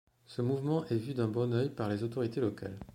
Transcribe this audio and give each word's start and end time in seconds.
Ce 0.25 0.41
mouvement 0.41 0.83
est 0.87 0.95
vu 0.97 1.13
d'un 1.13 1.27
bon 1.27 1.53
œil 1.53 1.69
par 1.69 1.87
les 1.87 2.01
autorités 2.01 2.41
locales. 2.41 2.79